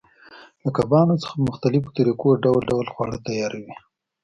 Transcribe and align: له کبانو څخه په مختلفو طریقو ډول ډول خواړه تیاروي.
له 0.63 0.69
کبانو 0.77 1.21
څخه 1.21 1.33
په 1.37 1.45
مختلفو 1.49 1.95
طریقو 1.97 2.29
ډول 2.43 2.61
ډول 2.71 2.85
خواړه 2.93 3.17
تیاروي. 3.27 3.73